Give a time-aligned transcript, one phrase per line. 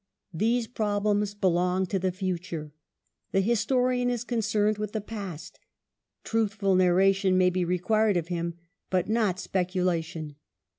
[0.33, 2.73] These problems belong to the future;
[3.33, 5.59] the historian is concerned with the past;
[6.23, 8.55] truthful naiTation may be required of him,
[8.89, 10.37] but not speculation.